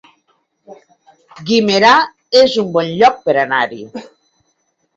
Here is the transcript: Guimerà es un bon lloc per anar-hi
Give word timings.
Guimerà 1.49 1.93
es 2.41 2.57
un 2.65 2.73
bon 2.79 2.91
lloc 3.03 3.23
per 3.29 3.39
anar-hi 3.45 3.87